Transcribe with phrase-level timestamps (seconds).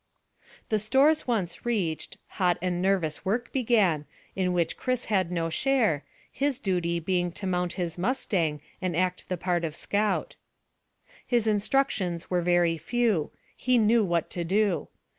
[0.69, 6.03] The stores once reached, hot and nervous work began, in which Chris had no share,
[6.31, 10.35] his duty being to mount his mustang and act the part of scout.
[11.27, 14.87] His instructions were very few; he knew what to do.